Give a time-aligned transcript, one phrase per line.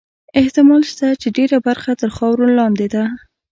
[0.39, 3.03] احتمال شته چې ډېره برخه تر خاورو لاندې ده.